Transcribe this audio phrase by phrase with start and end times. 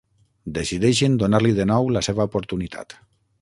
[0.53, 2.99] Decideixen donar-li de nou la seva oportunitat.